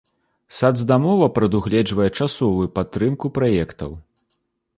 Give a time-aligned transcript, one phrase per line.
[0.59, 3.91] Сацдамова прадугледжвае часовую падтрымку праектаў.